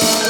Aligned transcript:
Show. 0.00 0.27